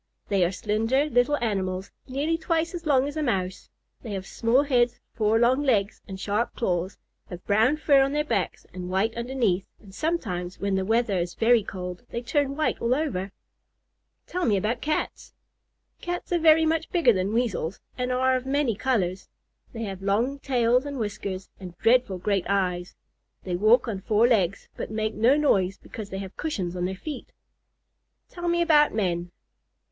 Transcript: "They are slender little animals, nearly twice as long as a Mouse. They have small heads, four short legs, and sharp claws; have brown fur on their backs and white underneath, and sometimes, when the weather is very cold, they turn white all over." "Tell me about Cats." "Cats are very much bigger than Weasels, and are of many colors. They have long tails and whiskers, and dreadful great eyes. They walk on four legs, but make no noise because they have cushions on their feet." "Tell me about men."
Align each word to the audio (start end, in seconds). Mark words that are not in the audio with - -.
"They 0.29 0.43
are 0.43 0.51
slender 0.51 1.05
little 1.05 1.37
animals, 1.43 1.91
nearly 2.07 2.35
twice 2.35 2.73
as 2.73 2.87
long 2.87 3.07
as 3.07 3.15
a 3.15 3.21
Mouse. 3.21 3.69
They 4.01 4.13
have 4.13 4.25
small 4.25 4.63
heads, 4.63 4.99
four 5.13 5.39
short 5.39 5.59
legs, 5.59 6.01
and 6.07 6.19
sharp 6.19 6.55
claws; 6.55 6.97
have 7.29 7.45
brown 7.45 7.77
fur 7.77 8.01
on 8.01 8.11
their 8.11 8.23
backs 8.23 8.65
and 8.73 8.89
white 8.89 9.15
underneath, 9.15 9.67
and 9.79 9.93
sometimes, 9.93 10.57
when 10.59 10.73
the 10.73 10.85
weather 10.85 11.19
is 11.19 11.35
very 11.35 11.61
cold, 11.61 12.03
they 12.09 12.23
turn 12.23 12.55
white 12.55 12.81
all 12.81 12.95
over." 12.95 13.31
"Tell 14.25 14.43
me 14.43 14.57
about 14.57 14.81
Cats." 14.81 15.35
"Cats 16.01 16.31
are 16.31 16.39
very 16.39 16.65
much 16.65 16.89
bigger 16.89 17.13
than 17.13 17.31
Weasels, 17.31 17.79
and 17.95 18.11
are 18.11 18.35
of 18.35 18.47
many 18.47 18.73
colors. 18.73 19.29
They 19.71 19.83
have 19.83 20.01
long 20.01 20.39
tails 20.39 20.83
and 20.83 20.97
whiskers, 20.97 21.47
and 21.59 21.77
dreadful 21.77 22.17
great 22.17 22.47
eyes. 22.49 22.95
They 23.43 23.55
walk 23.55 23.87
on 23.87 24.01
four 24.01 24.27
legs, 24.27 24.67
but 24.75 24.89
make 24.89 25.13
no 25.13 25.37
noise 25.37 25.77
because 25.77 26.09
they 26.09 26.17
have 26.17 26.35
cushions 26.37 26.75
on 26.75 26.85
their 26.85 26.95
feet." 26.95 27.31
"Tell 28.31 28.47
me 28.47 28.63
about 28.63 28.95
men." 28.95 29.31